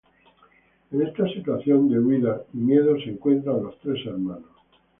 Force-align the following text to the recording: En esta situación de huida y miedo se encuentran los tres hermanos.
En 0.89 1.03
esta 1.03 1.27
situación 1.27 1.87
de 1.87 1.99
huida 1.99 2.41
y 2.55 2.57
miedo 2.57 2.97
se 2.97 3.11
encuentran 3.11 3.61
los 3.61 3.77
tres 3.81 4.03
hermanos. 4.07 4.49